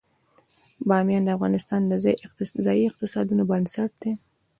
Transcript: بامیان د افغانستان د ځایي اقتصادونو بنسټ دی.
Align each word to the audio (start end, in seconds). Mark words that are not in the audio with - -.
بامیان 0.87 1.23
د 1.25 1.29
افغانستان 1.37 1.81
د 1.87 1.93
ځایي 2.65 2.83
اقتصادونو 2.89 3.43
بنسټ 3.51 3.91
دی. 4.01 4.11